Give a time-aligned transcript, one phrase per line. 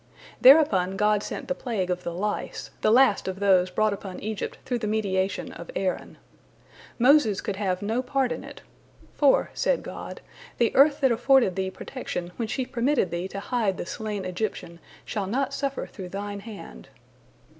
[0.41, 4.57] Thereupon God sent the plague of the lice, the last of those brought upon Egypt
[4.65, 6.17] through the mediation of Aaron.
[6.97, 8.63] Moses could have no part in it,
[9.13, 10.21] "for," said God,
[10.57, 14.79] "the earth that afforded thee protection when she permitted thee to hide the slain Egyptian,
[15.05, 16.89] shall not suffer through thine hand."